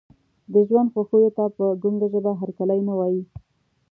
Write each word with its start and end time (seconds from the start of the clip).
د 0.53 0.53
ژوند 0.67 0.91
خوښیو 0.93 1.31
ته 1.37 1.43
په 1.57 1.65
ګونګه 1.81 2.07
ژبه 2.13 2.31
هرکلی 2.39 2.79
نه 2.87 2.93
وایي. 2.99 3.21